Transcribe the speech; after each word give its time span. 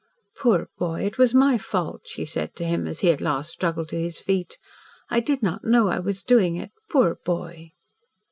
"Poor 0.35 0.67
boy, 0.79 1.01
it 1.05 1.19
was 1.19 1.35
my 1.35 1.59
fault," 1.59 2.01
she 2.05 2.25
said 2.25 2.55
to 2.55 2.65
him 2.65 2.87
as 2.87 3.01
he 3.01 3.11
at 3.11 3.21
last 3.21 3.51
struggled 3.51 3.89
to 3.89 4.01
his 4.01 4.17
feet. 4.17 4.57
"I 5.11 5.19
did 5.19 5.43
not 5.43 5.63
know 5.63 5.89
I 5.89 5.99
was 5.99 6.23
doing 6.23 6.55
it. 6.55 6.71
Poor 6.89 7.19
boy!" 7.23 7.73